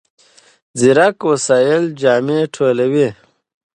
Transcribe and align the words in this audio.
ځیرک 0.79 1.17
وسایل 1.31 1.83
جامې 2.01 2.39
ټولوي. 2.53 3.09